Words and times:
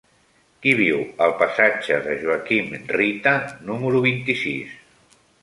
Qui 0.61 0.71
viu 0.77 1.03
al 1.25 1.35
passatge 1.41 1.99
de 2.07 2.15
Joaquim 2.23 2.73
Rita 2.95 3.35
número 3.69 4.03
vint-i-sis? 4.09 4.75